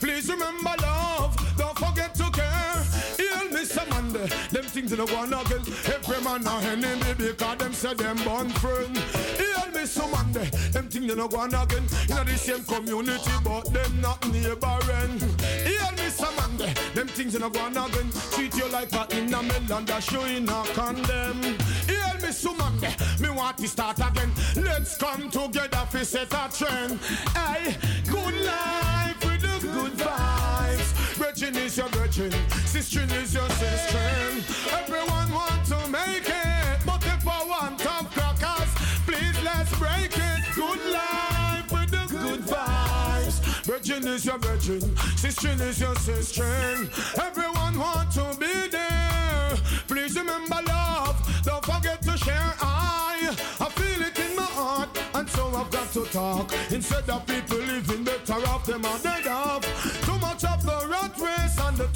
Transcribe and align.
Please 0.00 0.28
remember 0.30 0.74
love, 0.82 1.36
don't 1.56 1.78
forget 1.78 2.14
to 2.14 2.30
care. 2.30 2.84
Heal 3.16 3.50
me 3.50 3.64
some 3.64 4.12
there. 4.12 4.28
Them 4.50 4.64
things 4.64 4.92
in 4.92 4.98
the 4.98 5.06
one 5.06 5.32
again. 5.32 5.62
Every 5.86 6.22
man 6.22 6.46
a 6.46 6.54
enemy 6.66 7.14
because 7.16 7.58
them 7.58 7.72
say 7.72 7.94
them 7.94 8.16
born 8.24 8.50
friend. 8.50 8.96
Heal 9.36 9.72
me 9.74 9.86
some 9.86 10.32
there. 10.32 10.50
Them 10.72 10.88
things 10.88 11.10
in 11.10 11.18
the 11.18 11.26
one 11.26 11.54
again. 11.54 11.84
In 12.08 12.26
the 12.26 12.36
same 12.36 12.64
community, 12.64 13.32
but 13.42 13.72
them 13.72 14.00
not 14.00 14.24
neighboring. 14.32 15.18
Heal 15.66 15.90
me 15.96 16.08
some 16.10 16.56
there. 16.56 16.74
Them 16.94 17.08
things 17.08 17.34
in 17.34 17.42
the 17.42 17.48
one 17.48 17.76
again. 17.76 18.10
Treat 18.32 18.56
you 18.56 18.68
like 18.68 18.92
a 18.92 19.06
in 19.16 19.34
a 19.34 19.42
melon 19.42 19.84
that 19.86 20.10
you 20.12 20.22
in 20.22 20.48
a 20.48 20.62
condemn. 20.74 21.42
Heal 21.86 22.14
me. 22.20 22.28
Me 23.20 23.30
want 23.30 23.58
to 23.58 23.66
start 23.66 23.98
again. 23.98 24.30
Let's 24.56 24.96
come 24.96 25.30
together 25.30 25.86
for 25.90 26.04
set 26.04 26.32
a 26.32 26.48
trend. 26.52 27.00
Hey, 27.34 27.76
good 28.08 28.34
life 28.44 29.07
good 29.78 29.92
vibes. 29.92 30.88
Virgin 31.22 31.56
is 31.56 31.76
your 31.76 31.88
virgin, 31.88 32.32
sister 32.64 33.06
is 33.22 33.34
your 33.34 33.48
sister. 33.50 34.08
Everyone 34.80 35.30
want 35.30 35.64
to 35.66 35.78
make 35.88 36.28
it, 36.28 36.78
but 36.84 37.02
if 37.06 37.26
I 37.26 37.44
want 37.52 37.78
top 37.78 38.10
crackers, 38.10 38.70
please 39.06 39.36
let's 39.44 39.72
break 39.78 40.12
it. 40.30 40.40
Good 40.54 40.82
life 40.92 41.70
with 41.70 41.90
the 41.90 42.04
good 42.10 42.40
vibes. 42.40 43.36
Virgin 43.64 44.06
is 44.08 44.24
your 44.24 44.38
virgin, 44.38 44.80
sister 45.16 45.54
is 45.62 45.80
your 45.80 45.96
sister. 45.96 46.50
Everyone 47.28 47.78
want 47.78 48.10
to 48.12 48.24
be 48.38 48.68
there. 48.68 49.50
Please 49.86 50.16
remember 50.16 50.60
love, 50.66 51.16
don't 51.44 51.64
forget 51.64 52.02
to 52.02 52.16
share. 52.16 52.52
I, 52.60 53.34
I 53.60 53.68
feel 53.78 54.00
it 54.08 54.18
in 54.18 54.36
my 54.36 54.50
heart, 54.60 54.88
and 55.14 55.28
so 55.30 55.46
I've 55.54 55.70
got 55.70 55.92
to 55.92 56.04
talk. 56.06 56.52
Instead 56.70 57.08
of 57.10 57.26
people 57.26 57.58
living 57.58 58.04
better 58.04 58.40
off, 58.52 58.66
them 58.66 58.84
are 58.84 58.98
dead 58.98 59.26
off. 59.26 59.57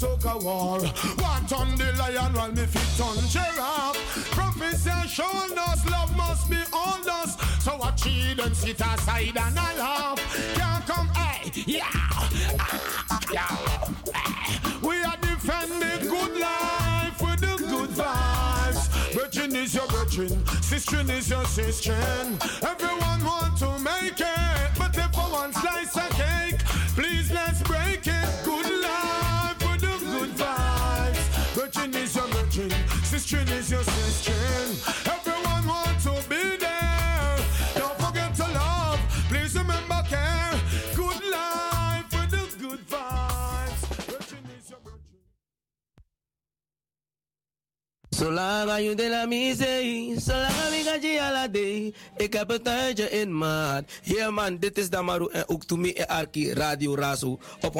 The 0.03 0.17
toka 0.17 0.37
war. 0.39 0.79
Want 1.17 1.53
on 1.53 1.75
the 1.77 1.93
lion 1.97 2.33
while 2.33 2.51
me 2.51 2.65
feet 2.65 3.01
on 3.01 3.17
giraffe. 3.29 3.97
Professor 4.31 5.07
showing 5.07 5.57
us 5.57 5.89
love 5.89 6.15
must 6.15 6.49
be 6.49 6.57
all 6.73 7.09
us. 7.09 7.37
So 7.63 7.79
I 7.81 7.91
cheat 7.91 8.39
and 8.39 8.55
sit 8.55 8.79
aside 8.79 9.37
and 9.37 9.59
I 9.59 9.77
laugh. 9.77 10.19
Can't 10.55 10.85
come, 10.85 11.07
hey, 11.09 11.51
yeah, 11.65 11.81
ah, 12.59 13.19
yeah. 13.31 13.47
We 14.81 15.03
are 15.03 15.17
defending 15.21 16.09
good 16.09 16.37
life 16.39 17.21
with 17.21 17.39
the 17.39 17.55
good 17.67 17.89
vibes. 17.91 19.13
Virgin 19.13 19.55
is 19.55 19.73
your 19.75 19.87
virgin, 19.87 20.45
sister 20.61 21.01
is 21.11 21.29
your 21.29 21.45
sister. 21.45 21.97
Everyone 22.61 23.23
want 23.23 23.57
to 23.59 23.79
make 23.79 24.19
it, 24.19 24.69
but 24.77 24.97
if 24.97 25.11
for 25.13 25.29
one 25.31 25.53
Zolang 48.17 48.79
je 48.79 48.95
de 48.95 49.09
la 49.09 49.25
misee, 49.25 50.15
zolang 50.19 50.73
ik 50.73 50.83
ga. 50.85 50.97
Ik 52.17 52.33
heb 52.33 52.49
het 52.49 52.63
tijdje 52.63 53.09
in 53.09 53.37
maat. 53.37 53.83
Yeah 54.03 54.33
man, 54.33 54.57
dit 54.57 54.77
is 54.77 54.89
Damaru 54.89 55.27
en 55.31 55.49
ook 55.49 55.63
to 55.63 55.75
me 55.75 55.93
en 55.93 56.07
Arki 56.07 56.53
Radio 56.53 56.95
Razo 56.95 57.39
op 57.61 57.73
105.2 57.73 57.79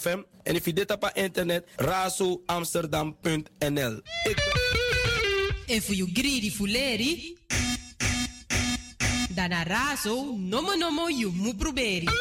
FM. 0.00 0.18
En 0.42 0.54
if 0.54 0.64
je 0.64 0.72
dit 0.72 0.90
op 0.90 1.10
internet, 1.14 1.64
razoamsterdam.nl. 1.76 4.00
Ik. 4.28 4.38
En 5.66 5.82
voor 5.82 5.94
je 5.94 6.10
greedy 6.12 6.50
fuleri, 6.50 7.36
dan 9.34 9.50
razo, 9.66 10.34
nomo 10.38 10.74
nomo 10.74 11.08
you 11.08 11.32
moet 11.34 11.56
proberen. 11.56 12.12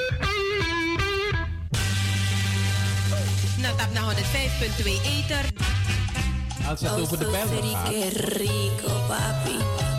Na 3.57 3.75
tap 3.75 3.93
na 3.93 4.13
105.2 4.13 4.17
ether. 4.85 5.80
Als 6.69 6.81
het 6.81 6.99
over 6.99 7.19
de 7.19 7.25
bellen 7.25 7.63
gaat. 7.63 8.13
Rico, 8.13 8.93
papi. 9.07 9.90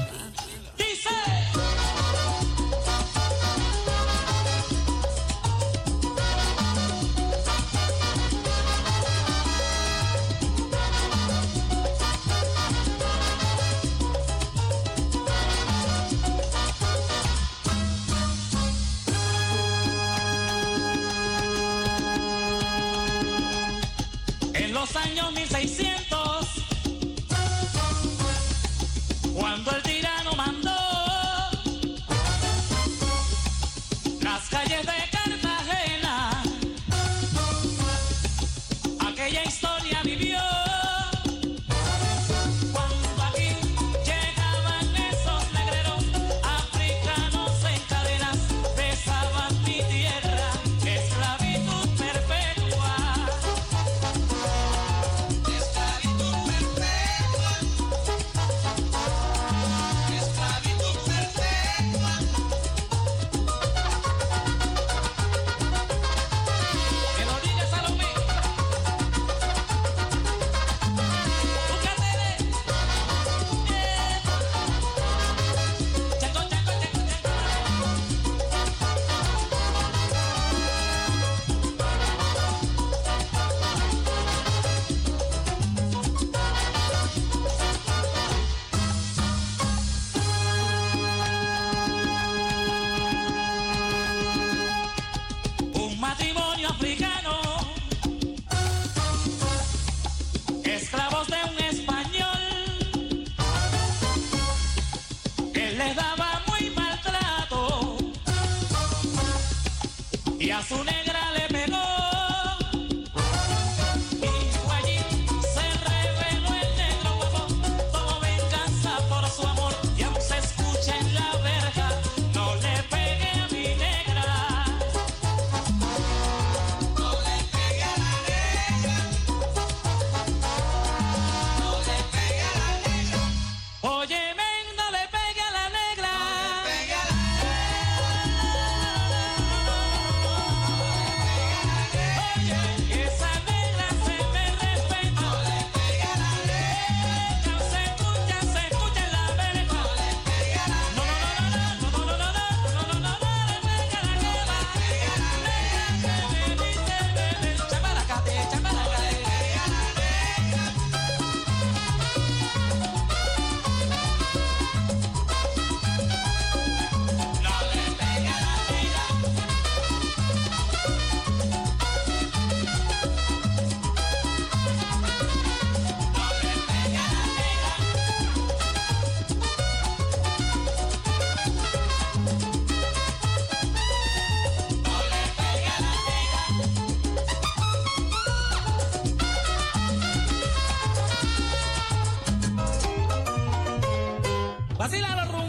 ¡Vacílalo, 194.82 195.41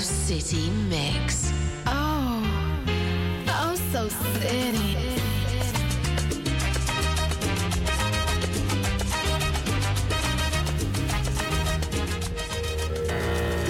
City 0.00 0.70
Mix. 0.88 1.52
Oh, 1.86 2.42
oh, 3.48 3.74
so 3.92 4.08
city. 4.08 4.96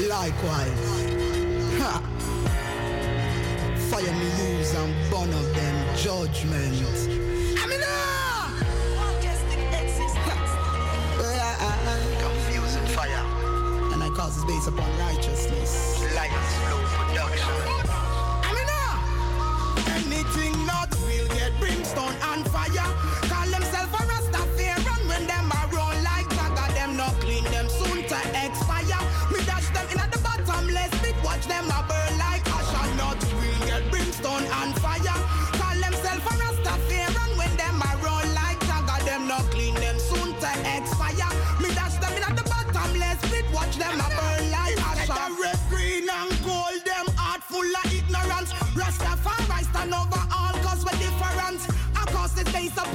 Likewise. 0.09 0.71
Ha! 1.79 2.03
Fire 3.91 4.13
me 4.13 4.59
use 4.59 4.75
and 4.75 5.11
burn 5.11 5.31
of 5.31 5.55
them 5.55 5.97
judgments. 5.97 7.07
I 7.59 7.67
Confusing 12.19 12.87
fire. 12.95 13.25
And 13.93 14.03
I 14.03 14.09
cause 14.17 14.37
is 14.37 14.45
based 14.45 14.69
upon 14.69 14.99
righteousness. 14.99 15.96
Flow. 16.47 16.86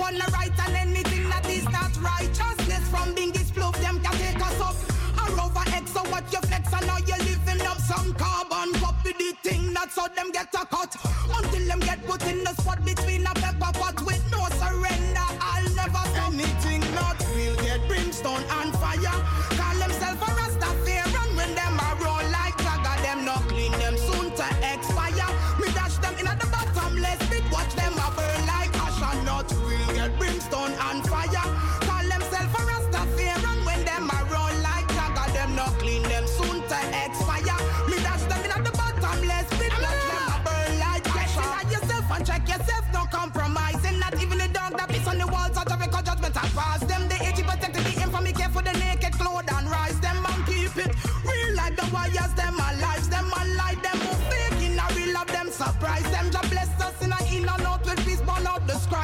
upon 0.01 0.15
the 0.15 0.31
right 0.33 0.51
and 0.65 0.75
anything 0.75 1.29
that 1.29 1.47
is 1.47 1.63
not 1.65 1.91
righteousness 2.01 2.87
from 2.89 3.13
being 3.13 3.31
disproved, 3.31 3.77
them 3.81 3.99
can 4.01 4.13
take 4.13 4.41
us 4.41 4.59
up. 4.59 4.75
A 5.21 5.31
rover 5.35 5.63
X, 5.75 5.91
so 5.91 6.01
what 6.09 6.23
you 6.33 6.39
flex 6.39 6.73
and 6.73 6.87
now 6.87 6.97
you're 7.05 7.17
living 7.19 7.61
up 7.67 7.77
some 7.77 8.13
carbon 8.15 8.73
copy 8.79 9.13
the 9.13 9.35
thing 9.43 9.73
that 9.73 9.91
so 9.91 10.07
them 10.15 10.31
get 10.31 10.53
a 10.55 10.65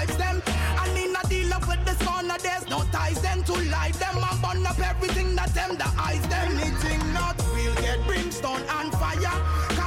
vibes 0.08 0.18
them. 0.18 0.42
I 0.78 0.94
need 0.94 1.12
not 1.12 1.30
deal 1.30 1.54
up 1.54 1.68
with 1.68 1.84
this 1.86 1.98
corner, 2.08 2.36
there's 2.42 2.68
no 2.70 2.84
ties 2.92 3.22
them 3.22 3.44
to 3.44 3.54
lie 3.54 3.92
them. 3.92 4.18
I 4.18 4.38
burn 4.42 4.66
up 4.66 4.80
everything 4.80 5.36
that 5.36 5.54
them, 5.54 5.78
the 5.78 5.90
eyes 6.00 6.22
them. 6.28 6.58
Anything 6.58 7.14
not, 7.14 7.38
we'll 7.54 7.76
get 7.76 8.06
brimstone 8.06 8.62
and 8.70 8.92
fire. 8.94 9.87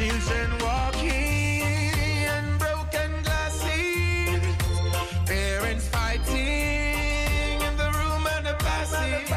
Children 0.00 0.50
walking 0.60 1.62
and 2.34 2.58
broken 2.58 3.22
glasses. 3.22 4.40
Parents 5.26 5.88
fighting 5.88 7.60
in 7.60 7.76
the 7.76 7.90
room 7.98 8.26
and 8.34 8.46
the 8.46 8.56
passage. 8.60 9.28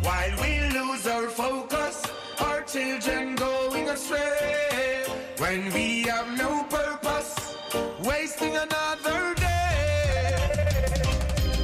While 0.00 0.34
we 0.40 0.60
lose 0.72 1.06
our 1.06 1.28
focus, 1.28 2.02
our 2.40 2.62
children 2.62 3.34
going 3.34 3.90
astray. 3.90 5.04
When 5.36 5.70
we 5.74 6.04
have 6.04 6.38
no 6.38 6.64
purpose, 6.70 7.58
wasting 8.02 8.56
another 8.56 9.34
day. 9.34 10.38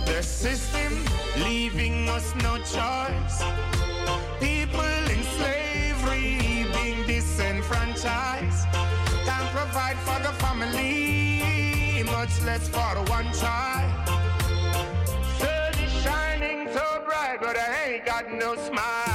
The 0.05 0.23
system 0.23 1.03
leaving 1.39 2.11
us 2.11 2.35
no 2.43 2.59
choice. 2.59 3.43
People 4.39 5.10
franchise. 8.01 8.65
Can't 9.25 9.51
provide 9.51 9.99
for 9.99 10.19
the 10.23 10.33
family, 10.39 12.03
much 12.05 12.41
less 12.43 12.69
for 12.69 12.81
one 13.11 13.31
child. 13.35 14.09
Sun 15.39 15.85
is 15.85 16.03
shining 16.03 16.69
so 16.73 17.03
bright, 17.07 17.39
but 17.41 17.57
I 17.57 17.93
ain't 17.93 18.07
got 18.07 18.33
no 18.33 18.57
smile. 18.57 19.10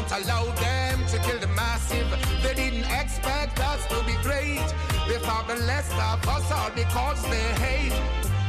We 0.00 0.06
won't 0.06 0.24
allow 0.24 0.44
them 0.54 1.04
to 1.08 1.18
kill 1.18 1.38
the 1.38 1.46
massive. 1.48 2.08
They 2.42 2.54
didn't 2.54 2.90
expect 2.90 3.60
us 3.60 3.86
to 3.88 4.02
be 4.06 4.14
great. 4.22 4.64
They 5.06 5.18
thought 5.18 5.46
the 5.46 5.56
less 5.66 5.90
of 5.92 6.26
us 6.26 6.50
all 6.50 6.70
because 6.70 7.22
they 7.24 7.48
hate. 7.60 7.92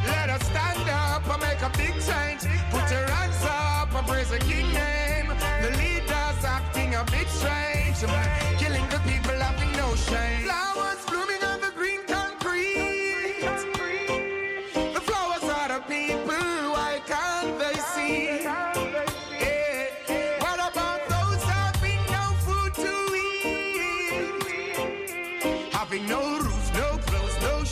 Let 0.07 0.29
us 0.29 0.41
stand 0.45 0.89
up 0.89 1.27
and 1.27 1.41
make 1.41 1.61
a 1.61 1.69
big 1.77 1.93
change. 2.07 2.47
Put 2.71 2.89
your 2.89 3.05
hands 3.05 3.43
up 3.43 3.93
and 3.93 4.07
praise 4.07 4.29
the 4.29 4.39
king 4.39 4.71
name. 4.71 5.27
The 5.61 5.71
leaders 5.77 6.45
acting 6.45 6.95
a 6.95 7.03
bit 7.11 7.27
strange. 7.27 8.50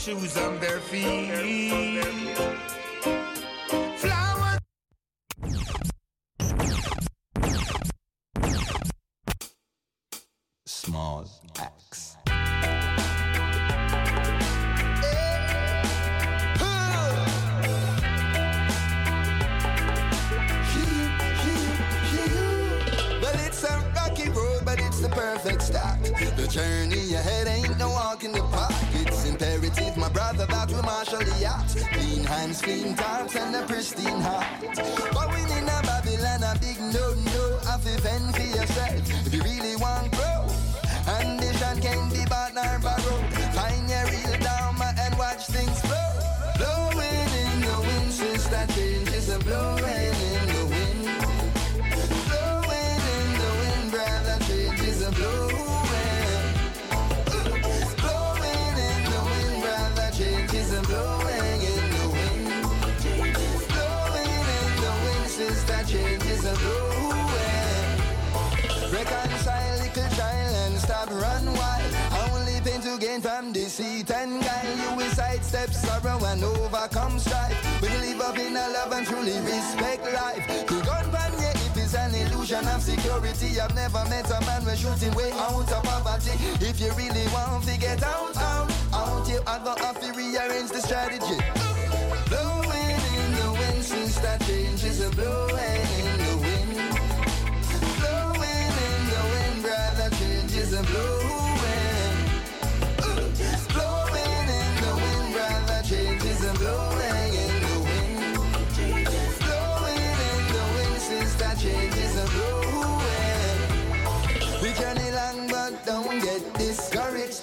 Shoes 0.09 0.37
on 0.37 0.59
their 0.59 0.79
feet. 0.79 1.69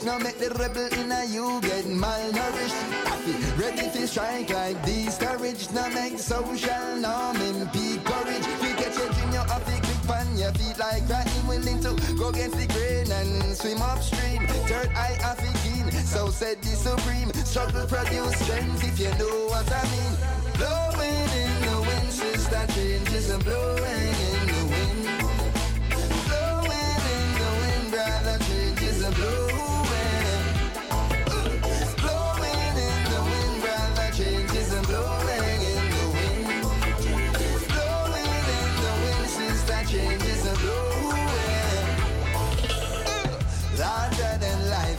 Now 0.06 0.18
make 0.18 0.38
the 0.38 0.50
rebel 0.50 0.86
in 1.00 1.10
a 1.10 1.24
you 1.24 1.60
get 1.62 1.84
malnourished. 1.86 2.85
Ready 3.56 3.88
to 3.90 4.06
strike 4.06 4.50
like 4.50 4.84
discouraged. 4.84 5.72
Now 5.72 5.88
make 5.88 6.18
social 6.18 6.96
norm 6.96 7.36
impede 7.36 8.04
courage. 8.04 8.46
We 8.60 8.74
get 8.76 8.94
your 8.94 9.08
you 9.32 9.40
have 9.48 9.64
to 9.64 9.80
grip 9.80 10.10
on 10.10 10.36
your 10.36 10.52
feet 10.52 10.78
like 10.78 11.06
crying, 11.08 11.46
willing 11.48 11.80
to 11.80 11.96
go 12.18 12.28
against 12.28 12.58
the 12.58 12.66
grain 12.66 13.10
and 13.10 13.56
swim 13.56 13.80
upstream. 13.80 14.46
Third 14.68 14.90
eye 14.94 15.18
off 15.24 15.38
to 15.38 15.50
keen, 15.62 15.90
so 16.04 16.28
said 16.28 16.60
the 16.60 16.68
supreme. 16.68 17.32
Struggle 17.46 17.86
produce 17.86 18.36
strength 18.40 18.84
if 18.84 19.00
you 19.00 19.08
know 19.18 19.46
what 19.48 19.72
I 19.72 19.84
mean. 19.88 20.14
Blowing 20.58 21.28
in 21.40 21.52
the 21.64 21.80
wind, 21.80 22.12
sister, 22.12 22.66
changes 22.74 23.30
and 23.30 23.42
blowing 23.42 24.14
in 24.32 24.45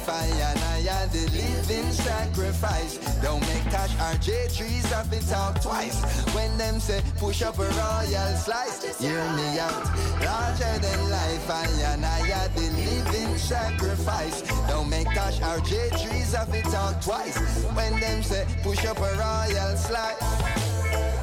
and 0.10 0.60
I 0.60 1.04
are 1.04 1.08
the 1.08 1.26
living 1.36 1.92
sacrifice. 1.92 2.98
Don't 3.22 3.42
make 3.42 3.64
cash 3.64 3.92
RJ 3.96 4.56
trees 4.56 4.86
have 4.92 5.12
it 5.12 5.28
talk 5.28 5.62
twice. 5.62 6.02
When 6.34 6.58
them 6.58 6.80
say 6.80 7.02
push 7.18 7.42
up 7.42 7.60
a 7.60 7.64
royal 7.64 8.36
slice, 8.38 9.00
hear 9.00 9.24
me 9.36 9.60
out. 9.60 9.84
Larger 10.24 10.80
than 10.80 11.10
life, 11.10 11.50
I 11.50 11.68
and 11.92 12.06
I 12.06 12.20
are 12.40 12.48
the 12.50 12.70
living 12.86 13.38
sacrifice. 13.38 14.42
Don't 14.70 14.90
make 14.90 15.08
cash 15.08 15.40
RJ 15.40 16.02
trees 16.02 16.34
have 16.34 16.54
it 16.54 16.66
talk 16.66 17.02
twice. 17.02 17.38
When 17.76 18.00
them 18.00 18.24
say 18.24 18.46
push 18.64 18.86
up 18.86 18.98
a 19.00 19.12
royal 19.18 19.76
slice. 19.76 20.24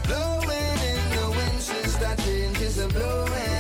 Blowing 0.07 0.79
in 0.93 1.03
the 1.17 1.31
wind, 1.31 1.61
sister 1.61 2.15
changes 2.25 2.79
and 2.79 2.93
blowing 2.93 3.54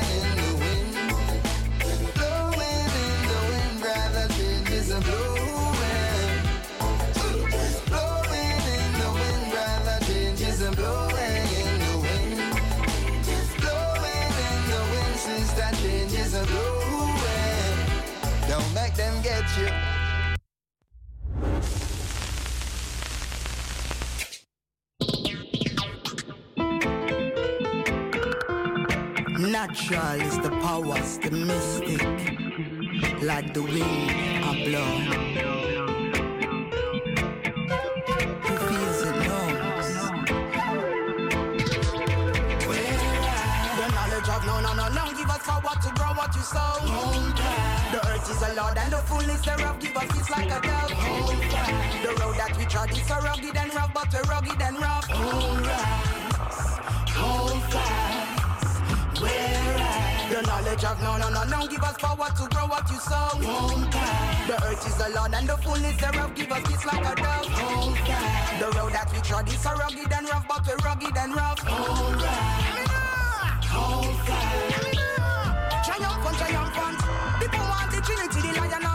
Natural 29.54 30.20
is 30.20 30.38
the 30.40 30.50
powers, 30.62 31.18
the 31.18 31.30
mystic, 31.30 32.43
like 33.24 33.54
the 33.54 33.62
wind 33.62 34.10
I 34.44 34.64
blow. 34.66 35.34
what 45.62 45.80
to 45.82 45.90
grow, 45.94 46.12
what 46.12 46.34
sow. 46.34 46.80
The 47.92 48.00
earth 48.08 48.30
is 48.30 48.42
a 48.42 48.48
and 48.78 48.92
the 48.92 48.98
fullness 49.08 49.40
thereof 49.40 49.78
give 49.80 49.96
us 49.96 50.20
is 50.20 50.30
like 50.30 50.46
a 50.46 50.60
dove. 50.60 50.90
The 52.02 52.10
road 52.20 52.36
that 52.36 52.54
we 52.58 52.64
trod 52.66 52.90
is 52.90 53.06
so 53.06 53.16
rugged 53.20 53.56
and 53.56 53.74
rough, 53.74 53.94
but 53.94 54.12
we're 54.12 54.22
rugged 54.22 54.60
and 54.60 54.78
rough. 54.78 56.13
Knowledge 60.46 60.84
of 60.84 61.00
no, 61.02 61.16
no, 61.16 61.28
no, 61.30 61.44
no, 61.44 61.66
give 61.66 61.82
us 61.82 61.96
power 61.98 62.28
to 62.28 62.44
grow 62.54 62.66
what 62.66 62.88
you 62.90 62.98
sow. 62.98 63.38
The 64.46 64.56
earth 64.64 64.86
is 64.86 64.96
the 64.96 65.08
Lord 65.14 65.34
and 65.34 65.48
the 65.48 65.56
fullness 65.58 65.96
thereof 66.00 66.34
give 66.34 66.52
us 66.52 66.62
peace 66.68 66.84
like 66.84 67.04
a 67.04 67.14
dove. 67.16 67.48
The 68.60 68.68
road 68.78 68.92
that 68.92 69.10
we 69.12 69.20
trod 69.20 69.48
is 69.48 69.58
so 69.60 69.70
rugged 69.72 70.12
and 70.12 70.28
rough, 70.28 70.46
but 70.48 70.66
we're 70.66 70.76
rugged 70.84 71.16
and 71.16 71.34
rough. 71.34 71.60
Hold 71.60 72.20
Triumphant, 75.84 76.36
triumphant. 76.38 76.98
People 77.40 77.66
want 77.68 77.90
the 77.90 78.00
Trinity, 78.00 78.40
the 78.40 78.60
Lion 78.60 78.93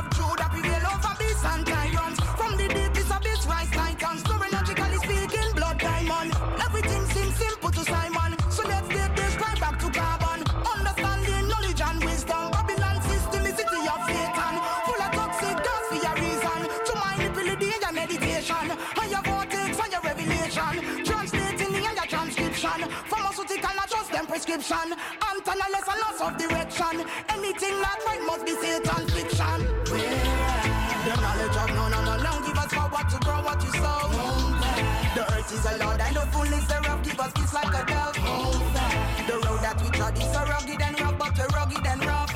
prescription. 24.70 24.98
Antonaless 25.22 25.88
and 25.92 26.00
loss 26.02 26.22
of 26.22 26.38
direction. 26.38 27.06
Anything 27.30 27.82
not 27.82 28.00
right 28.06 28.22
must 28.26 28.46
be 28.46 28.52
Satan 28.54 29.08
fiction. 29.10 29.60
The 31.06 31.16
knowledge 31.22 31.58
of 31.58 31.70
no, 31.76 31.88
no, 31.90 32.04
no, 32.04 32.18
no. 32.18 32.46
Give 32.46 32.58
us 32.58 32.74
power 32.74 33.04
to 33.10 33.18
grow 33.20 33.42
what 33.42 33.64
you 33.64 33.72
sow. 33.72 34.10
The 35.16 35.26
earth 35.34 35.52
is 35.52 35.66
a 35.66 35.78
Lord 35.84 36.00
and 36.00 36.16
the 36.16 36.22
fullness 36.32 36.66
thereof. 36.68 37.04
Give 37.04 37.20
us 37.20 37.32
peace 37.34 37.54
like 37.54 37.74
a 37.74 37.86
dove. 37.86 38.16
The 39.28 39.34
road 39.34 39.62
that 39.62 39.82
we 39.82 39.90
trod 39.90 40.18
is 40.18 40.32
so 40.32 40.44
rugged 40.44 40.82
and 40.82 41.00
rough, 41.02 41.18
but 41.18 41.38
we're 41.38 41.48
rugged 41.48 41.86
and 41.86 42.06
rough. 42.06 42.34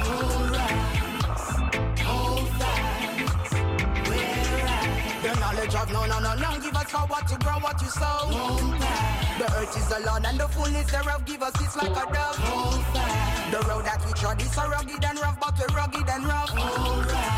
The 5.24 5.40
knowledge 5.40 5.76
of 5.76 5.92
no, 5.92 6.06
no, 6.06 6.20
no, 6.20 6.36
no. 6.36 6.60
Give 6.60 6.76
us 6.76 6.92
power 6.92 7.22
to 7.28 7.38
grow 7.38 7.60
what 7.60 7.82
you 7.82 7.90
sow. 7.90 8.93
The 9.38 9.46
earth 9.58 9.78
is 9.78 9.88
the 9.88 10.00
Lord 10.06 10.26
and 10.26 10.40
the 10.40 10.48
fullness 10.48 10.92
thereof. 10.92 11.26
Give 11.26 11.42
us 11.42 11.54
it's 11.60 11.76
like 11.76 11.90
a 11.90 12.06
dove. 12.14 12.38
The 13.52 13.60
road 13.68 13.86
that 13.86 14.04
we 14.06 14.14
trod 14.14 14.42
is 14.42 14.52
so 14.52 14.68
rugged 14.70 15.04
and 15.04 15.20
rough, 15.20 15.40
but 15.40 15.58
we're 15.58 15.76
rugged 15.76 16.08
and 16.10 16.26
rough. 16.26 16.50
Hold 16.50 17.06
fast. 17.06 17.34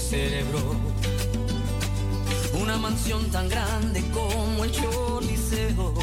cerebro. 0.00 0.58
Una 2.60 2.76
mansión 2.78 3.30
tan 3.30 3.48
grande 3.48 4.02
como 4.10 4.64
el 4.64 4.72
Choliseo, 4.72 5.94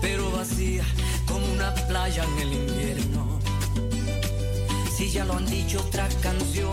pero 0.00 0.30
vacía 0.30 0.84
como 1.26 1.46
una 1.52 1.74
playa 1.74 2.24
en 2.24 2.38
el 2.38 2.52
invierno. 2.54 3.38
Si 4.96 5.10
ya 5.10 5.24
lo 5.24 5.34
han 5.34 5.46
dicho 5.46 5.80
otra 5.80 6.08
canción. 6.22 6.67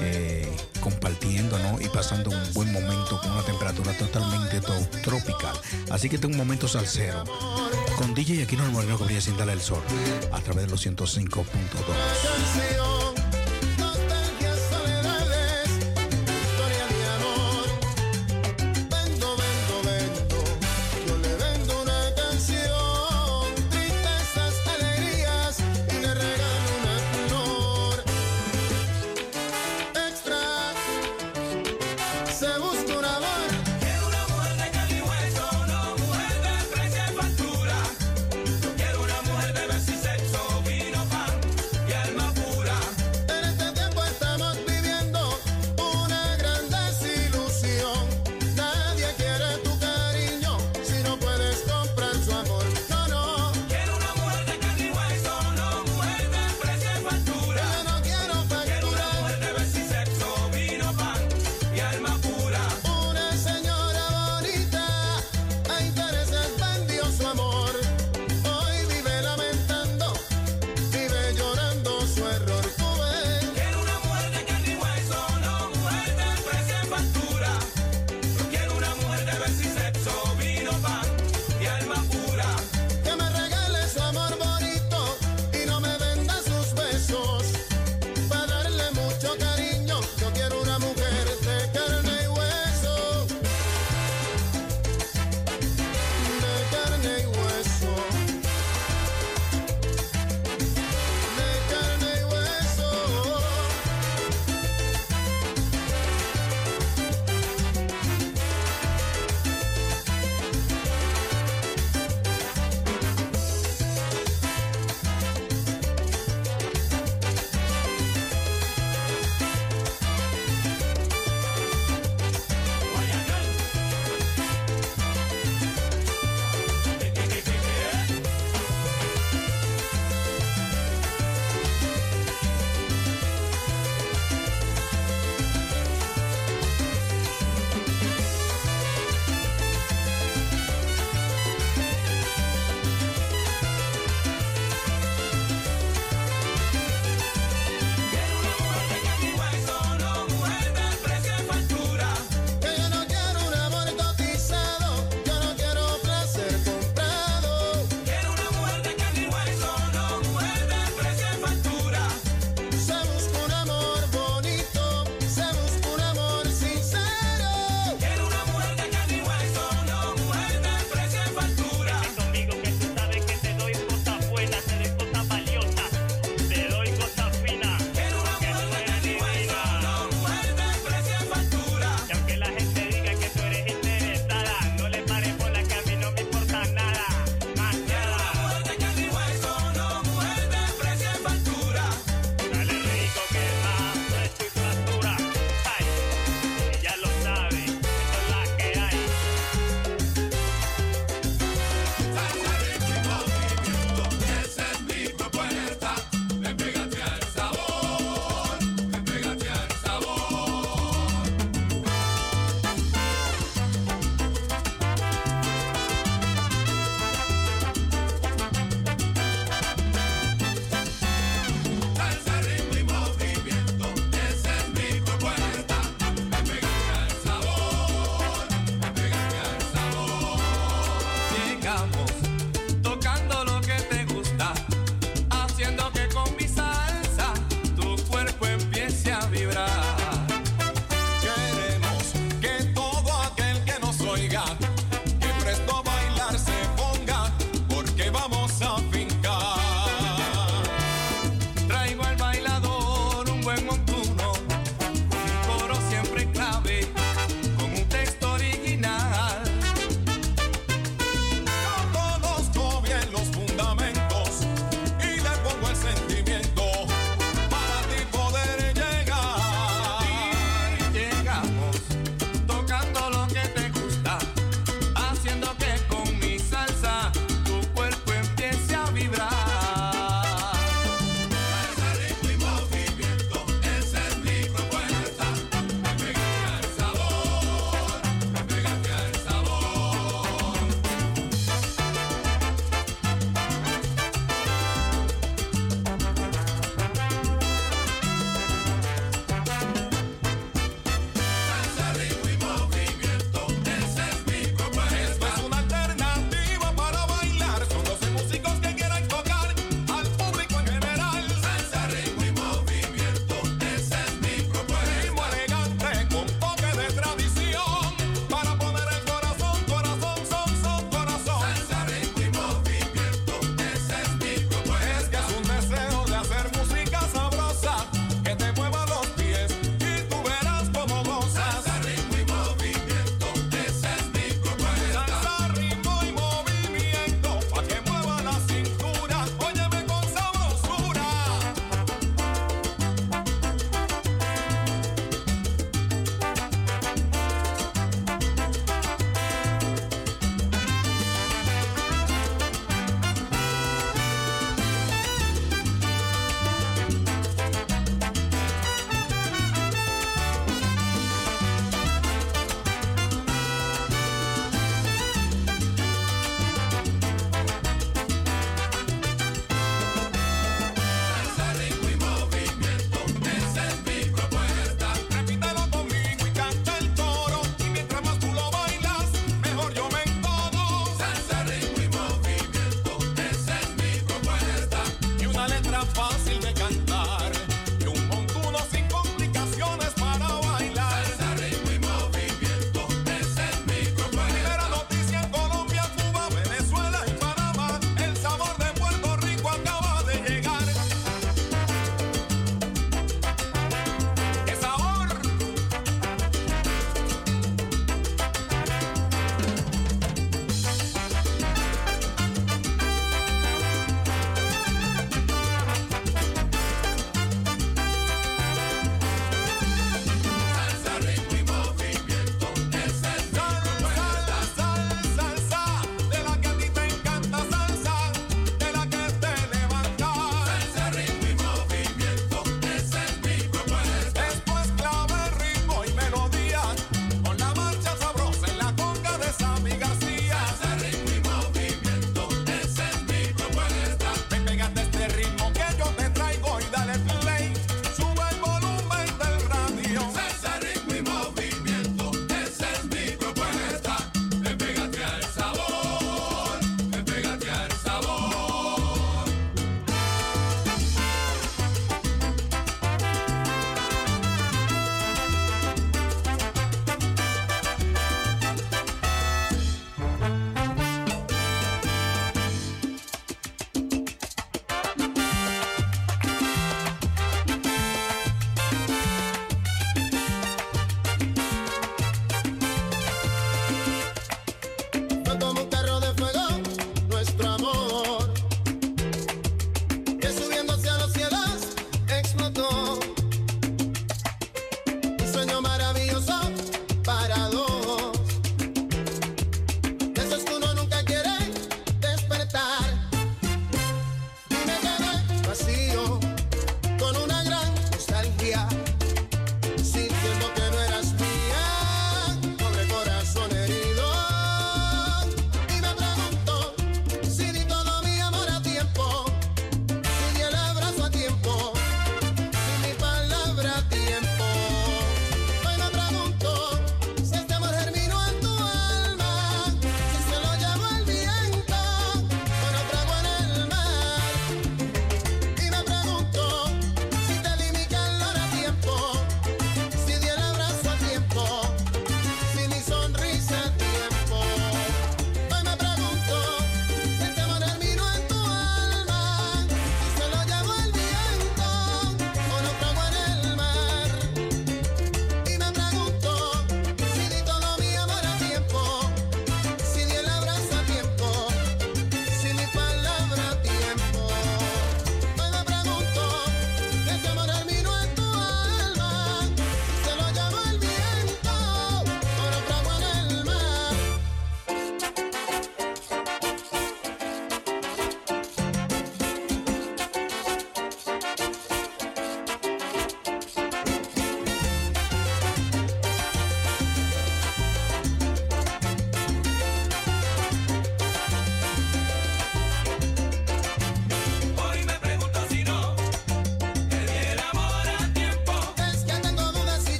eh, 0.00 0.33
compartiendo, 0.84 1.58
¿no? 1.58 1.80
Y 1.80 1.88
pasando 1.88 2.30
un 2.30 2.52
buen 2.52 2.70
momento 2.70 3.18
con 3.20 3.30
una 3.32 3.42
temperatura 3.42 3.96
totalmente 3.96 4.60
to- 4.60 4.86
tropical. 5.02 5.56
Así 5.90 6.08
que 6.10 6.18
tengo 6.18 6.32
un 6.32 6.38
momento 6.38 6.68
salsero. 6.68 7.24
Con 7.96 8.12
DJ 8.14 8.42
Aquino 8.44 8.64
el 8.64 8.70
Moreno 8.70 8.98
que 8.98 9.04
brilla 9.04 9.20
sin 9.22 9.36
darle 9.38 9.54
el 9.54 9.62
sol. 9.62 9.82
A 10.30 10.40
través 10.40 10.66
de 10.66 10.70
los 10.70 10.84
105.2. 10.86 12.93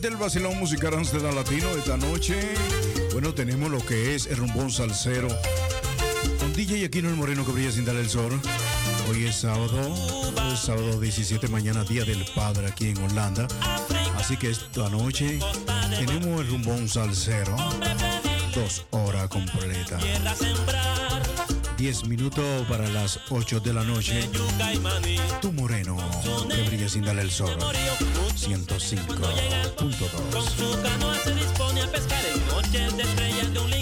Del 0.00 0.16
Vacilón 0.16 0.58
Musical 0.58 0.92
Amsterdam 0.94 1.36
Latino 1.36 1.68
esta 1.70 1.96
noche. 1.96 2.36
Bueno, 3.12 3.32
tenemos 3.32 3.70
lo 3.70 3.78
que 3.78 4.16
es 4.16 4.26
el 4.26 4.38
rumbón 4.38 4.70
salsero. 4.70 5.28
Con 6.40 6.52
DJ 6.52 6.86
Aquino 6.86 7.08
el 7.08 7.14
Moreno 7.14 7.46
que 7.46 7.52
brilla 7.52 7.70
sin 7.70 7.84
darle 7.84 8.00
el 8.00 8.10
sol. 8.10 8.40
Hoy 9.08 9.26
es 9.26 9.36
sábado, 9.36 9.94
sábado 10.56 11.00
17, 11.00 11.46
mañana 11.46 11.84
Día 11.84 12.04
del 12.04 12.24
Padre 12.34 12.66
aquí 12.66 12.88
en 12.88 12.98
Holanda. 13.04 13.46
Así 14.16 14.36
que 14.36 14.50
esta 14.50 14.90
noche 14.90 15.38
tenemos 15.90 16.40
el 16.40 16.48
rumbón 16.48 16.88
salsero. 16.88 17.54
Dos 18.52 18.84
horas 18.90 19.28
completas. 19.28 20.02
10 21.76 22.06
minutos 22.06 22.44
para 22.68 22.88
las 22.88 23.18
8 23.30 23.58
de 23.60 23.72
la 23.72 23.82
noche. 23.82 24.28
Tu 25.40 25.52
moreno 25.52 25.96
que 26.48 26.62
brilla 26.62 26.88
sin 26.88 27.04
darle 27.04 27.22
el 27.22 27.30
sol. 27.30 27.56
105.2. 28.36 30.56
Su 30.56 30.82
canoa 30.82 31.14
se 31.24 31.34
dispone 31.34 31.82
a 31.82 31.90
pescar 31.90 32.24
en 32.26 32.46
noches 32.46 32.96
de 32.96 33.02
estrellas 33.02 33.52
de 33.52 33.58
un 33.58 33.73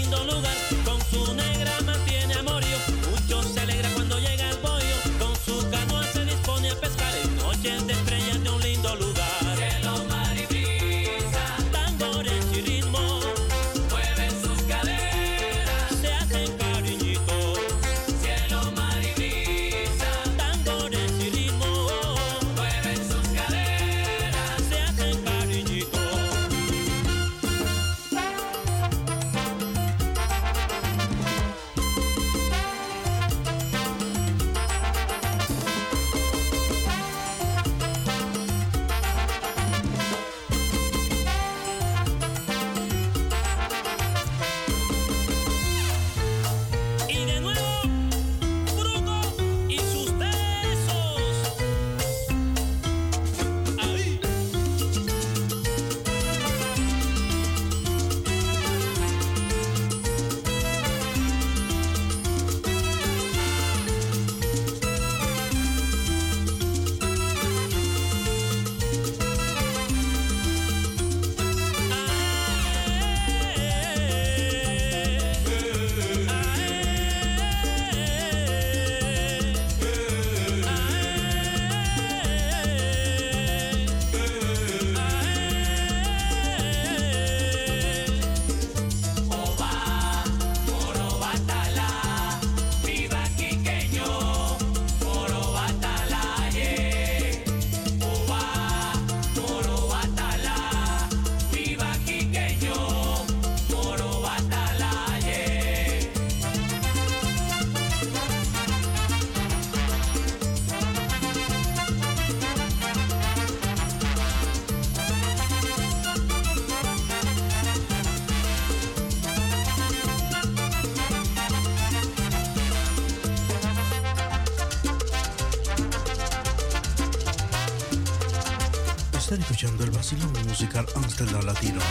escuchando 129.43 129.83
el 129.83 129.91
vacilón 129.91 130.31
musical 130.47 130.85
Amsterdam 130.95 131.45
Latino 131.45 131.81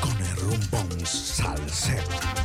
con 0.00 0.26
el 0.26 0.36
rumbón 0.36 1.06
salsero. 1.06 2.39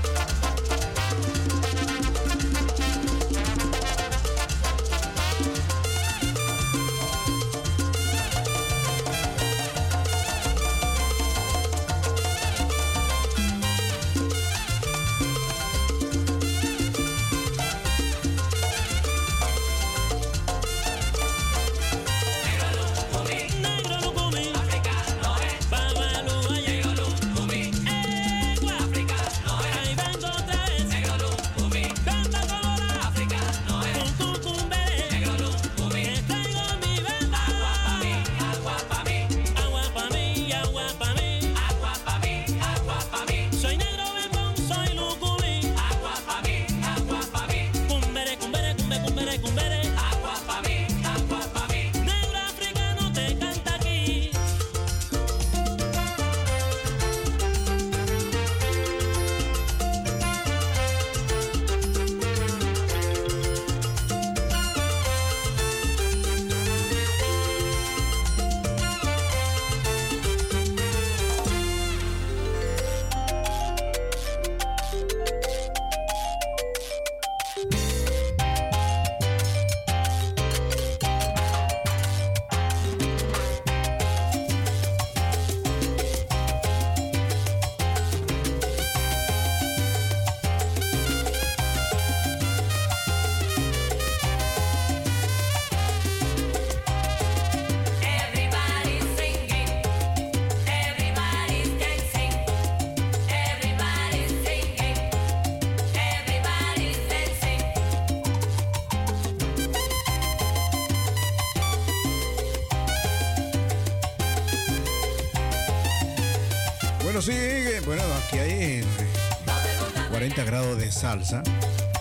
40 120.35 120.51
grados 120.51 120.77
de 120.77 120.91
salsa. 120.91 121.43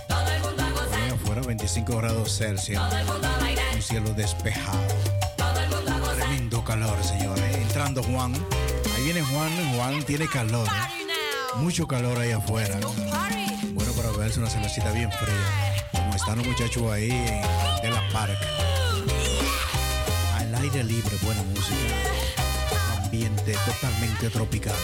Ahí 0.09 1.11
afuera 1.12 1.41
25 1.43 1.97
grados 1.99 2.37
Celsius. 2.37 2.82
Un 3.72 3.80
cielo 3.82 4.12
despejado. 4.12 4.82
Tremendo 6.16 6.64
calor, 6.64 6.97
señores. 7.05 7.45
entrando 7.57 8.03
Juan. 8.03 8.35
Ahí 8.97 9.05
viene 9.05 9.22
Juan. 9.22 9.76
Juan 9.76 10.03
tiene 10.03 10.26
calor. 10.26 10.66
¿eh? 10.66 11.59
Mucho 11.59 11.87
calor 11.87 12.18
ahí 12.18 12.32
afuera. 12.32 12.76
Bueno, 13.72 13.93
para 13.93 14.11
beberse 14.11 14.41
una 14.41 14.51
cervecita 14.51 14.91
bien 14.91 15.12
fría. 15.12 15.85
Como 15.93 16.12
están 16.16 16.39
los 16.39 16.47
muchachos 16.47 16.91
ahí 16.91 17.11
de 17.11 17.91
la 17.91 18.03
parca. 18.12 18.49
Al 20.39 20.55
aire 20.57 20.82
libre, 20.82 21.16
buena 21.22 21.43
música. 21.45 21.76
Ambiente 23.05 23.55
totalmente 23.64 24.28
tropical. 24.28 24.74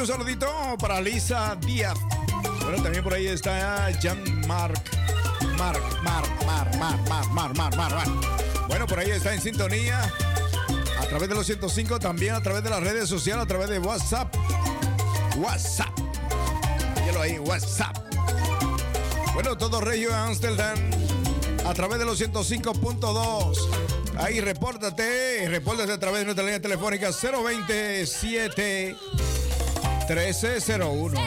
Un 0.00 0.06
saludito 0.06 0.48
para 0.78 1.00
Lisa 1.00 1.56
Díaz. 1.64 1.96
Bueno, 2.62 2.82
también 2.82 3.02
por 3.02 3.14
ahí 3.14 3.28
está 3.28 3.90
Jan 4.02 4.46
Mark. 4.46 4.74
Mark, 5.56 5.80
Mark, 6.02 6.28
Mark, 6.44 6.76
Mark, 6.76 7.08
Mark, 7.08 7.30
Mark, 7.32 7.56
Mark, 7.56 7.76
Mark, 7.76 7.76
Mark. 7.76 8.66
Bueno, 8.68 8.86
por 8.86 8.98
ahí 8.98 9.10
está 9.10 9.32
en 9.32 9.40
sintonía. 9.40 10.02
A 11.00 11.06
través 11.06 11.28
de 11.28 11.34
los 11.34 11.46
105, 11.46 11.98
también 11.98 12.34
a 12.34 12.42
través 12.42 12.62
de 12.62 12.70
las 12.70 12.82
redes 12.82 13.08
sociales, 13.08 13.44
a 13.44 13.46
través 13.46 13.70
de 13.70 13.78
WhatsApp. 13.78 14.34
WhatsApp. 15.36 15.98
Míralo 17.00 17.22
ahí, 17.22 17.38
WhatsApp. 17.38 17.96
Bueno, 19.34 19.56
todo 19.56 19.80
Regio 19.80 20.14
Amsterdam. 20.14 20.78
A 21.64 21.72
través 21.74 21.98
de 21.98 22.04
los 22.04 22.20
105.2. 22.20 23.56
Ahí, 24.18 24.40
repórtate. 24.40 25.48
Repórtate 25.48 25.92
a 25.92 25.98
través 25.98 26.20
de 26.20 26.24
nuestra 26.26 26.44
línea 26.44 26.60
telefónica 26.60 27.10
027 27.10 28.96
1301. 30.08 31.20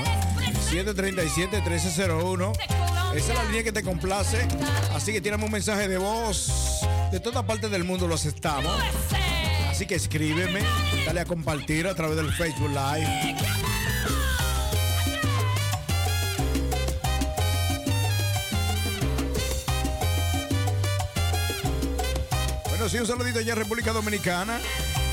737 0.69 1.61
1301. 1.61 2.53
Esa 3.15 3.32
es 3.32 3.38
la 3.38 3.43
línea 3.45 3.63
que 3.63 3.71
te 3.71 3.84
complace. 3.84 4.47
Así 4.93 5.11
que 5.11 5.19
tírame 5.19 5.45
un 5.45 5.51
mensaje 5.51 5.88
de 5.88 5.97
voz. 5.97 6.82
De 7.11 7.19
toda 7.19 7.45
parte 7.45 7.69
del 7.69 7.84
mundo 7.84 8.07
lo 8.07 8.15
aceptamos. 8.15 8.71
Así 9.69 9.86
que 9.86 9.95
escríbeme, 9.95 10.61
dale 11.05 11.21
a 11.21 11.25
compartir 11.25 11.88
a 11.88 11.95
través 11.95 12.17
del 12.17 12.32
Facebook 12.34 12.69
Live. 12.69 13.36
Bueno, 22.69 22.89
sí, 22.89 22.97
un 22.97 23.07
saludito 23.07 23.39
allá 23.39 23.53
en 23.53 23.59
República 23.59 23.91
Dominicana. 23.91 24.59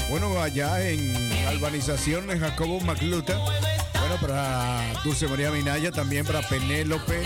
Bueno, 0.09 0.41
allá 0.41 0.89
en 0.89 1.36
la 1.47 1.53
urbanización 1.53 2.27
de 2.27 2.41
Jacobo 2.41 2.81
Macluta. 2.81 3.39
Bueno, 3.39 4.17
para 4.21 4.83
Dulce 5.05 5.29
María 5.29 5.53
Minaya, 5.53 5.93
también 5.93 6.27
para 6.27 6.43
Penélope. 6.43 7.23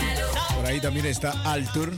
Por 0.55 0.65
ahí 0.67 0.79
también 0.79 1.07
está 1.07 1.31
Altur. 1.43 1.91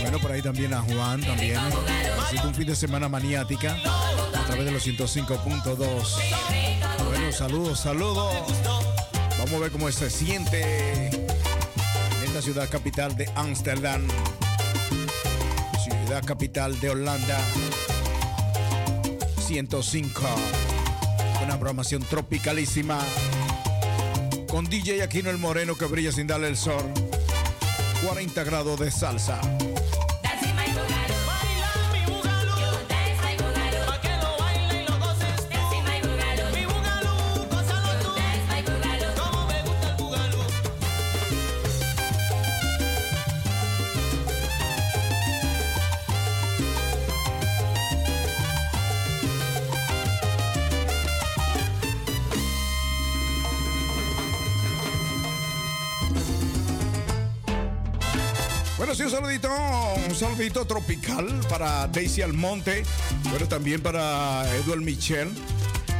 Bueno, 0.00 0.18
por 0.20 0.32
ahí 0.32 0.40
también 0.40 0.72
a 0.72 0.80
Juan 0.80 1.20
también. 1.20 1.58
Así 1.58 2.36
un 2.46 2.54
fin 2.54 2.66
de 2.66 2.74
semana 2.74 3.10
maniática 3.10 3.76
a 4.34 4.46
través 4.46 4.64
de 4.64 4.70
los 4.70 4.86
105.2. 4.86 5.76
Bueno, 7.04 7.32
saludos, 7.32 7.80
saludos. 7.80 8.32
Vamos 9.38 9.52
a 9.52 9.58
ver 9.58 9.70
cómo 9.70 9.92
se 9.92 10.08
siente 10.08 11.08
en 11.08 12.24
esta 12.24 12.40
ciudad 12.40 12.70
capital 12.70 13.14
de 13.18 13.30
Ámsterdam. 13.34 14.08
Ciudad 15.84 16.24
capital 16.24 16.80
de 16.80 16.88
Holanda. 16.88 17.38
105. 19.46 20.69
Una 21.42 21.54
programación 21.58 22.02
tropicalísima. 22.02 22.98
Con 24.48 24.64
DJ 24.66 25.02
Aquino 25.02 25.30
el 25.30 25.38
Moreno 25.38 25.76
que 25.76 25.86
brilla 25.86 26.12
sin 26.12 26.26
darle 26.26 26.48
el 26.48 26.56
sol. 26.56 26.84
40 28.04 28.44
grados 28.44 28.80
de 28.80 28.90
salsa. 28.90 29.40
Un 58.90 58.96
saludito, 59.08 59.48
un 60.08 60.14
saludito 60.16 60.64
tropical 60.64 61.26
para 61.48 61.86
Daisy 61.86 62.22
Almonte. 62.22 62.82
Bueno, 63.30 63.46
también 63.46 63.80
para 63.80 64.44
Edward 64.56 64.80
Michel. 64.80 65.30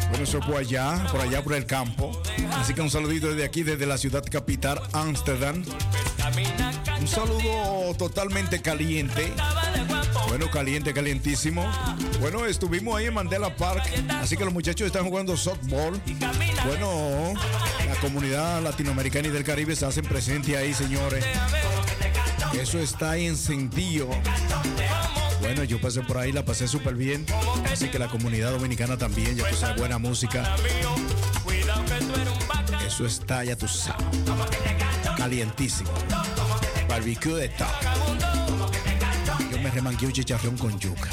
Bueno, 0.09 0.25
eso 0.25 0.43
fue 0.43 0.59
allá, 0.59 1.07
por 1.13 1.21
allá 1.21 1.41
por 1.43 1.55
el 1.55 1.67
campo. 1.67 2.21
Así 2.55 2.75
que 2.75 2.81
un 2.81 2.91
saludito 2.91 3.29
desde 3.29 3.45
aquí, 3.45 3.63
desde 3.63 3.87
la 3.87 3.97
ciudad 3.97 4.25
capital, 4.29 4.83
Ámsterdam. 4.93 5.63
Un 7.01 7.07
saludo 7.07 7.95
totalmente 7.97 8.61
caliente. 8.61 9.33
Bueno, 10.27 10.51
caliente, 10.51 10.93
calientísimo. 10.93 11.71
Bueno, 12.19 12.45
estuvimos 12.45 12.99
ahí 12.99 13.07
en 13.07 13.15
Mandela 13.15 13.55
Park, 13.55 13.85
así 14.21 14.37
que 14.37 14.45
los 14.45 14.53
muchachos 14.53 14.89
están 14.89 15.05
jugando 15.05 15.37
softball. 15.37 16.01
Bueno, 16.67 17.35
la 17.87 17.95
comunidad 18.01 18.61
latinoamericana 18.63 19.29
y 19.29 19.31
del 19.31 19.45
Caribe 19.45 19.77
se 19.77 19.87
hacen 19.87 20.05
presente 20.05 20.57
ahí, 20.57 20.75
señores. 20.75 21.25
Eso 22.55 22.79
está 22.79 23.17
encendido. 23.17 24.09
Bueno, 25.41 25.65
yo 25.65 25.81
pasé 25.81 26.03
por 26.03 26.19
ahí, 26.19 26.33
la 26.33 26.45
pasé 26.45 26.69
súper 26.69 26.95
bien. 26.95 27.25
Así 27.73 27.89
que 27.89 27.99
la 27.99 28.09
comunidad 28.09 28.51
dominicana 28.53 28.97
también, 28.97 29.37
ya 29.37 29.49
tú 29.49 29.57
sabes, 29.57 29.77
buena 29.77 29.99
música. 29.99 30.57
Eso 32.87 33.07
está, 33.07 33.45
ya 33.45 33.57
tú 33.57 33.67
sabes. 33.67 34.05
Calientísimo. 35.17 35.91
Barbecue 36.89 37.35
de 37.35 37.49
top. 37.51 37.69
Yo 39.51 39.59
me 39.59 39.71
remangué 39.71 40.07
un 40.07 40.13
chicharrón 40.13 40.59
con 40.59 40.79
yuca. 40.79 41.09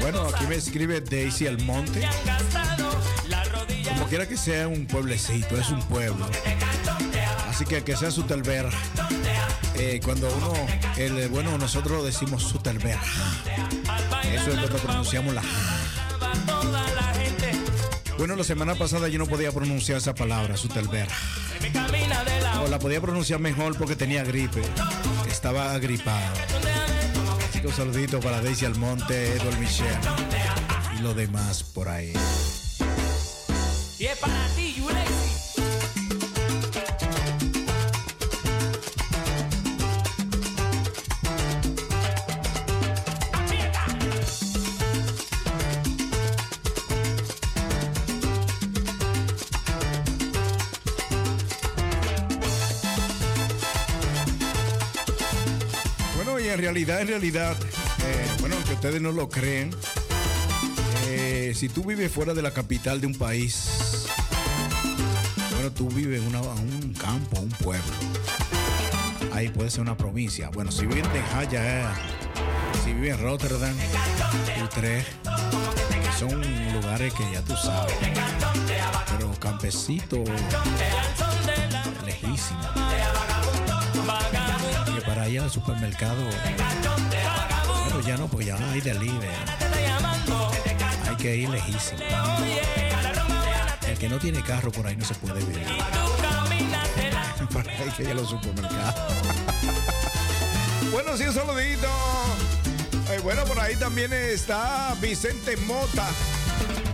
Bueno, 0.00 0.22
aquí 0.22 0.46
me 0.46 0.56
escribe 0.56 1.00
Daisy 1.00 1.46
Almonte. 1.46 2.06
Como 3.88 4.06
quiera 4.06 4.28
que 4.28 4.36
sea 4.36 4.68
un 4.68 4.86
pueblecito, 4.86 5.56
es 5.56 5.70
un 5.70 5.80
pueblo. 5.82 6.28
Así 7.56 7.64
que 7.64 7.82
que 7.82 7.96
sea 7.96 8.10
Sutelberg. 8.10 8.68
Eh, 9.76 9.98
cuando 10.04 10.28
uno, 10.28 10.52
el, 10.98 11.26
bueno, 11.30 11.56
nosotros 11.56 12.04
decimos 12.04 12.42
Sutelberg. 12.42 13.00
Eso 14.30 14.50
es 14.50 14.60
lo 14.60 14.68
que 14.68 14.76
pronunciamos 14.76 15.34
la. 15.34 15.42
Bueno, 18.18 18.36
la 18.36 18.44
semana 18.44 18.74
pasada 18.74 19.08
yo 19.08 19.18
no 19.18 19.24
podía 19.24 19.52
pronunciar 19.52 19.96
esa 19.96 20.14
palabra, 20.14 20.58
Sutelberg. 20.58 21.08
O 22.62 22.68
la 22.68 22.78
podía 22.78 23.00
pronunciar 23.00 23.40
mejor 23.40 23.74
porque 23.78 23.96
tenía 23.96 24.22
gripe. 24.22 24.60
Estaba 25.26 25.72
agripado. 25.72 26.34
Así 27.48 27.62
que 27.62 27.68
un 27.68 27.72
saludito 27.72 28.20
para 28.20 28.42
Daisy 28.42 28.66
Almonte, 28.66 29.32
Edward 29.32 29.58
Michel 29.58 29.96
y 30.98 31.00
lo 31.00 31.14
demás 31.14 31.62
por 31.62 31.88
ahí. 31.88 32.12
En 56.82 57.08
realidad, 57.08 57.56
eh, 58.04 58.26
bueno, 58.40 58.56
aunque 58.56 58.74
ustedes 58.74 59.00
no 59.00 59.10
lo 59.10 59.30
creen, 59.30 59.74
eh, 61.08 61.54
si 61.56 61.68
tú 61.70 61.84
vives 61.84 62.12
fuera 62.12 62.34
de 62.34 62.42
la 62.42 62.50
capital 62.52 63.00
de 63.00 63.06
un 63.06 63.14
país, 63.14 64.04
bueno, 65.54 65.70
tú 65.72 65.88
vives 65.88 66.20
en 66.20 66.28
una- 66.28 66.42
un 66.42 66.94
campo, 67.00 67.40
un 67.40 67.48
pueblo. 67.48 67.82
Ahí 69.32 69.48
puede 69.48 69.70
ser 69.70 69.80
una 69.80 69.96
provincia. 69.96 70.50
Bueno, 70.50 70.70
si 70.70 70.84
vives 70.86 71.06
en 71.06 71.12
Den 71.14 71.24
Haag, 71.34 71.48
ya 71.50 71.92
es- 71.92 72.84
si 72.84 72.92
vives 72.92 73.14
en 73.14 73.22
Rotterdam, 73.22 73.74
Utrecht, 74.64 75.08
son 76.18 76.40
lugares 76.74 77.12
que 77.14 77.24
ya 77.32 77.40
tú 77.42 77.56
sabes. 77.56 77.94
Pero 79.16 79.32
campesito, 79.40 80.22
lejísimo. 82.04 82.85
Para 85.26 85.34
ir 85.34 85.40
al 85.40 85.50
supermercado, 85.50 86.22
pero 87.88 88.00
ya 88.00 88.16
no, 88.16 88.28
pues 88.28 88.46
ya 88.46 88.56
hay 88.70 88.80
delivery. 88.80 89.26
Hay 91.08 91.16
que 91.16 91.36
ir 91.38 91.48
lejísimo. 91.48 91.98
El 93.88 93.98
que 93.98 94.08
no 94.08 94.20
tiene 94.20 94.40
carro 94.44 94.70
por 94.70 94.86
ahí 94.86 94.94
no 94.94 95.04
se 95.04 95.16
puede 95.16 95.40
vivir. 95.40 95.66
Para 97.52 97.74
que 97.96 98.04
ir 98.04 98.10
a 98.10 98.14
los 98.14 98.30
supermercados. 98.30 99.14
bueno, 100.92 101.16
sí, 101.16 101.24
un 101.24 101.34
saludito. 101.34 101.88
Eh, 103.10 103.18
bueno, 103.24 103.44
por 103.46 103.58
ahí 103.58 103.74
también 103.74 104.12
está 104.12 104.94
Vicente 105.00 105.56
Mota. 105.56 106.08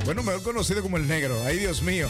Bueno, 0.06 0.22
mejor 0.22 0.42
conocido 0.42 0.80
como 0.80 0.96
el 0.96 1.06
negro. 1.06 1.36
Ay, 1.44 1.58
Dios 1.58 1.82
mío. 1.82 2.08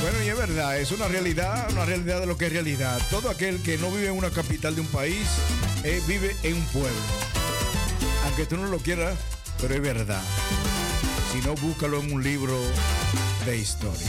Bueno, 0.00 0.22
y 0.24 0.28
es 0.28 0.36
verdad, 0.36 0.78
es 0.78 0.92
una 0.92 1.08
realidad, 1.08 1.70
una 1.72 1.84
realidad 1.84 2.20
de 2.20 2.26
lo 2.26 2.38
que 2.38 2.46
es 2.46 2.52
realidad. 2.52 2.98
Todo 3.10 3.28
aquel 3.28 3.62
que 3.62 3.76
no 3.76 3.90
vive 3.90 4.08
en 4.08 4.16
una 4.16 4.30
capital 4.30 4.74
de 4.74 4.80
un 4.80 4.86
país, 4.86 5.26
eh, 5.84 6.00
vive 6.06 6.34
en 6.42 6.56
un 6.56 6.64
pueblo. 6.66 7.00
Aunque 8.24 8.46
tú 8.46 8.56
no 8.56 8.66
lo 8.66 8.78
quieras, 8.78 9.18
pero 9.60 9.74
es 9.74 9.82
verdad. 9.82 10.22
Si 11.32 11.46
no, 11.46 11.54
búscalo 11.54 12.00
en 12.00 12.12
un 12.12 12.22
libro 12.22 12.58
de 13.44 13.58
historia. 13.58 14.06